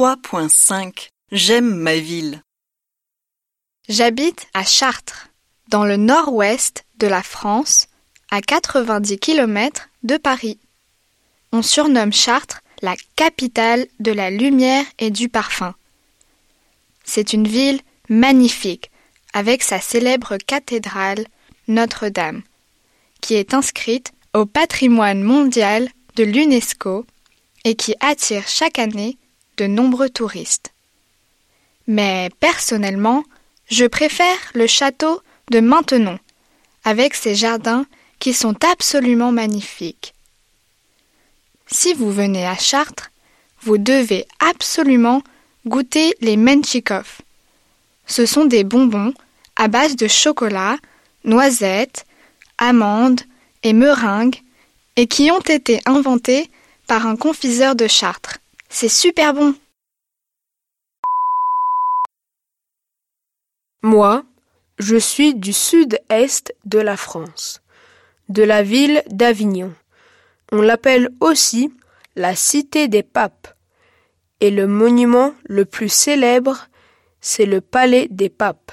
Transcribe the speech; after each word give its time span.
3.5 0.00 1.10
J'aime 1.30 1.74
ma 1.74 1.96
ville. 1.96 2.40
J'habite 3.86 4.46
à 4.54 4.64
Chartres, 4.64 5.28
dans 5.68 5.84
le 5.84 5.98
nord-ouest 5.98 6.86
de 6.96 7.06
la 7.06 7.22
France, 7.22 7.86
à 8.30 8.40
90 8.40 9.18
km 9.18 9.90
de 10.02 10.16
Paris. 10.16 10.58
On 11.52 11.60
surnomme 11.60 12.14
Chartres 12.14 12.62
la 12.80 12.96
capitale 13.14 13.86
de 13.98 14.10
la 14.10 14.30
lumière 14.30 14.86
et 14.98 15.10
du 15.10 15.28
parfum. 15.28 15.74
C'est 17.04 17.34
une 17.34 17.46
ville 17.46 17.82
magnifique, 18.08 18.90
avec 19.34 19.62
sa 19.62 19.82
célèbre 19.82 20.38
cathédrale 20.38 21.26
Notre-Dame, 21.68 22.40
qui 23.20 23.34
est 23.34 23.52
inscrite 23.52 24.12
au 24.32 24.46
patrimoine 24.46 25.22
mondial 25.22 25.90
de 26.16 26.24
l'UNESCO 26.24 27.04
et 27.64 27.74
qui 27.74 27.94
attire 28.00 28.48
chaque 28.48 28.78
année 28.78 29.18
nombreux 29.64 30.10
touristes. 30.10 30.72
Mais 31.86 32.30
personnellement, 32.40 33.24
je 33.70 33.84
préfère 33.84 34.38
le 34.54 34.66
château 34.66 35.22
de 35.50 35.60
Maintenon, 35.60 36.18
avec 36.84 37.14
ses 37.14 37.34
jardins 37.34 37.86
qui 38.18 38.32
sont 38.32 38.56
absolument 38.64 39.32
magnifiques. 39.32 40.14
Si 41.66 41.94
vous 41.94 42.10
venez 42.10 42.46
à 42.46 42.56
Chartres, 42.56 43.10
vous 43.62 43.78
devez 43.78 44.26
absolument 44.40 45.22
goûter 45.66 46.14
les 46.20 46.36
Menchikov. 46.36 47.20
Ce 48.06 48.26
sont 48.26 48.44
des 48.44 48.64
bonbons 48.64 49.14
à 49.56 49.68
base 49.68 49.96
de 49.96 50.08
chocolat, 50.08 50.76
noisettes, 51.24 52.06
amandes 52.58 53.20
et 53.62 53.72
meringues 53.72 54.40
et 54.96 55.06
qui 55.06 55.30
ont 55.30 55.40
été 55.40 55.80
inventés 55.86 56.50
par 56.86 57.06
un 57.06 57.16
confiseur 57.16 57.74
de 57.74 57.86
Chartres. 57.86 58.38
C'est 58.72 58.88
super 58.88 59.34
bon. 59.34 59.54
Moi, 63.82 64.22
je 64.78 64.96
suis 64.96 65.34
du 65.34 65.52
sud-est 65.52 66.54
de 66.64 66.78
la 66.78 66.96
France, 66.96 67.62
de 68.28 68.44
la 68.44 68.62
ville 68.62 69.02
d'Avignon. 69.10 69.74
On 70.52 70.62
l'appelle 70.62 71.10
aussi 71.18 71.72
la 72.14 72.36
cité 72.36 72.86
des 72.86 73.02
papes, 73.02 73.48
et 74.40 74.52
le 74.52 74.68
monument 74.68 75.34
le 75.44 75.64
plus 75.64 75.88
célèbre, 75.88 76.68
c'est 77.20 77.46
le 77.46 77.60
palais 77.60 78.06
des 78.08 78.28
papes. 78.28 78.72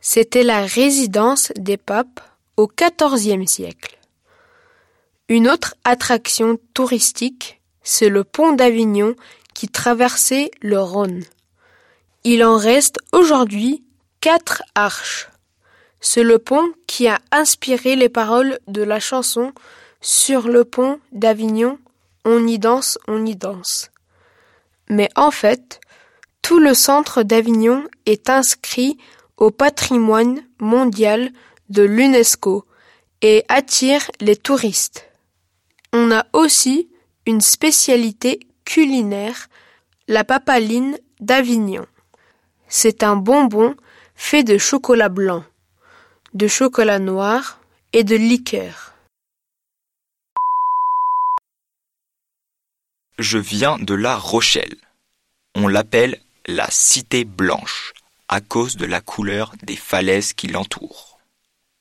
C'était 0.00 0.42
la 0.42 0.66
résidence 0.66 1.52
des 1.54 1.76
papes 1.76 2.20
au 2.56 2.66
XIVe 2.66 3.46
siècle. 3.46 3.96
Une 5.28 5.48
autre 5.48 5.76
attraction 5.84 6.58
touristique, 6.74 7.59
c'est 7.82 8.08
le 8.08 8.24
pont 8.24 8.52
d'Avignon 8.52 9.14
qui 9.54 9.68
traversait 9.68 10.50
le 10.60 10.80
Rhône. 10.80 11.24
Il 12.24 12.44
en 12.44 12.56
reste 12.56 12.98
aujourd'hui 13.12 13.82
quatre 14.20 14.62
arches. 14.74 15.28
C'est 16.00 16.22
le 16.22 16.38
pont 16.38 16.72
qui 16.86 17.08
a 17.08 17.18
inspiré 17.30 17.96
les 17.96 18.08
paroles 18.08 18.58
de 18.68 18.82
la 18.82 19.00
chanson 19.00 19.52
Sur 20.00 20.48
le 20.48 20.64
pont 20.64 20.98
d'Avignon, 21.12 21.78
on 22.24 22.46
y 22.46 22.58
danse, 22.58 22.98
on 23.06 23.24
y 23.26 23.36
danse. 23.36 23.90
Mais 24.88 25.08
en 25.14 25.30
fait, 25.30 25.80
tout 26.42 26.58
le 26.58 26.74
centre 26.74 27.22
d'Avignon 27.22 27.84
est 28.06 28.28
inscrit 28.28 28.98
au 29.36 29.50
patrimoine 29.50 30.42
mondial 30.58 31.30
de 31.70 31.82
l'UNESCO 31.82 32.64
et 33.22 33.44
attire 33.48 34.10
les 34.20 34.36
touristes. 34.36 35.06
On 35.92 36.10
a 36.10 36.26
aussi 36.32 36.89
une 37.26 37.40
spécialité 37.40 38.40
culinaire, 38.64 39.48
la 40.08 40.24
papaline 40.24 40.98
d'Avignon. 41.20 41.86
C'est 42.68 43.02
un 43.02 43.16
bonbon 43.16 43.74
fait 44.14 44.44
de 44.44 44.58
chocolat 44.58 45.08
blanc, 45.08 45.44
de 46.34 46.46
chocolat 46.46 46.98
noir 46.98 47.60
et 47.92 48.04
de 48.04 48.16
liqueur. 48.16 48.94
Je 53.18 53.38
viens 53.38 53.78
de 53.78 53.94
La 53.94 54.16
Rochelle. 54.16 54.76
On 55.54 55.68
l'appelle 55.68 56.20
la 56.46 56.70
Cité 56.70 57.24
Blanche 57.24 57.92
à 58.28 58.40
cause 58.40 58.76
de 58.76 58.86
la 58.86 59.00
couleur 59.00 59.52
des 59.62 59.76
falaises 59.76 60.32
qui 60.32 60.46
l'entourent. 60.46 61.18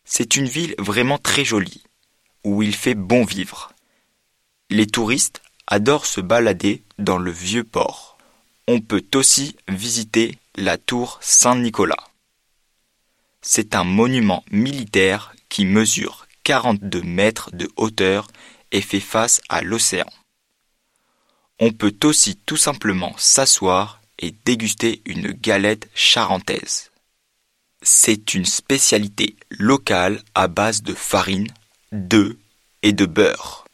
C'est 0.04 0.36
une 0.36 0.48
ville 0.48 0.74
vraiment 0.80 1.20
très 1.20 1.46
jolie, 1.46 1.84
où 2.44 2.64
il 2.64 2.76
fait 2.76 2.96
bon 2.96 3.24
vivre. 3.24 3.72
Les 4.72 4.86
touristes 4.86 5.42
adorent 5.66 6.06
se 6.06 6.22
balader 6.22 6.84
dans 7.00 7.18
le 7.18 7.32
vieux 7.32 7.64
port. 7.64 8.18
On 8.68 8.82
peut 8.82 9.06
aussi 9.16 9.56
visiter 9.68 10.38
la 10.56 10.78
tour 10.78 11.18
Saint-Nicolas. 11.22 12.10
C'est 13.42 13.74
un 13.74 13.84
monument 13.84 14.44
militaire 14.52 15.34
qui 15.50 15.66
mesure 15.66 16.28
42 16.44 17.02
mètres 17.02 17.50
de 17.54 17.68
hauteur 17.78 18.28
et 18.72 18.82
fait 18.82 19.00
face 19.00 19.42
à 19.50 19.62
l'océan. 19.62 20.10
On 21.60 21.72
peut 21.72 21.98
aussi 22.04 22.36
tout 22.36 22.58
simplement 22.58 23.16
s'asseoir 23.18 24.02
et 24.20 24.36
déguster 24.46 25.02
une 25.06 25.32
galette 25.32 25.90
charentaise. 25.96 26.92
C'est 27.82 28.36
une 28.36 28.46
spécialité 28.46 29.36
locale 29.50 30.22
à 30.36 30.48
base 30.48 30.84
de 30.84 30.94
farine, 30.94 31.48
d'œufs 31.92 32.36
et 32.84 32.94
de 32.94 33.06
beurre. 33.06 33.66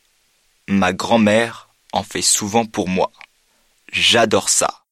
Ma 0.68 0.94
grand-mère 0.94 1.70
en 1.94 2.04
fait 2.04 2.22
souvent 2.22 2.66
pour 2.66 2.90
moi. 2.90 3.12
J'adore 3.92 4.50
ça. 4.50 4.85